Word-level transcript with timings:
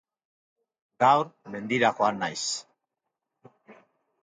Gaur 1.03 1.29
mendira 1.57 1.93
joan 2.01 2.19
naiz 2.23 2.43